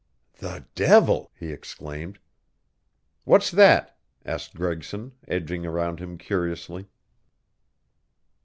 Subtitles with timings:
[0.39, 2.17] "The devil!" he exclaimed.
[3.23, 6.87] "What's that?" asked Gregson, edging around him curiously.